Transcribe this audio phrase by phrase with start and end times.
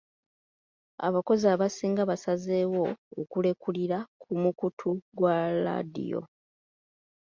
[1.07, 2.83] Abakozi abasinga baasazeewo
[3.21, 6.21] okulekulira ku mukutu gwa laadiyo.